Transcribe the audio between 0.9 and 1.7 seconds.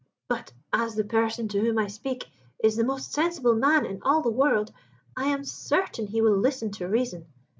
the person to